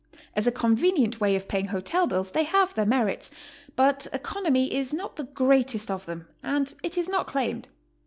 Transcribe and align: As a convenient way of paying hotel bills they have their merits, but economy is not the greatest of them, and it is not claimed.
As 0.35 0.47
a 0.47 0.51
convenient 0.51 1.21
way 1.21 1.35
of 1.35 1.47
paying 1.47 1.65
hotel 1.67 2.07
bills 2.07 2.31
they 2.31 2.41
have 2.43 2.73
their 2.73 2.87
merits, 2.87 3.29
but 3.75 4.07
economy 4.11 4.73
is 4.73 4.95
not 4.95 5.15
the 5.15 5.25
greatest 5.25 5.91
of 5.91 6.07
them, 6.07 6.27
and 6.41 6.73
it 6.81 6.97
is 6.97 7.07
not 7.07 7.27
claimed. 7.27 7.67